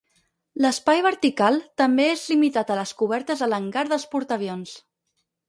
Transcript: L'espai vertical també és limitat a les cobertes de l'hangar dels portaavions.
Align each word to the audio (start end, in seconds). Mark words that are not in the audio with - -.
L'espai 0.63 1.03
vertical 1.05 1.59
també 1.81 2.07
és 2.13 2.23
limitat 2.33 2.73
a 2.73 2.79
les 2.81 2.95
cobertes 3.03 3.45
de 3.45 3.51
l'hangar 3.53 3.85
dels 3.93 4.09
portaavions. 4.17 4.77